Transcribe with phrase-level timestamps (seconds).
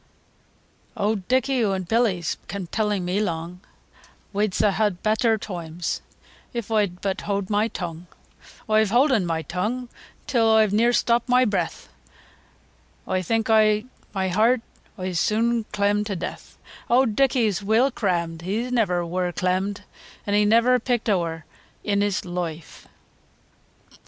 [0.99, 1.03] II.
[1.05, 3.61] Owd Dicky o' Billy's kept telling me lung,
[4.33, 6.01] Wee s'd ha' better toimes
[6.53, 8.07] if I'd but howd my tung,
[8.67, 9.89] Oi've howden my tung,
[10.25, 11.87] till oi've near stopped my breath,
[13.07, 14.61] Oi think i' my heeart
[14.97, 16.57] oi'se soon clem to deeath,
[16.89, 19.83] Owd Dicky's weel crammed, He never wur clemmed,
[20.25, 21.45] An' he ne'er picked ower
[21.85, 22.87] i' his loife.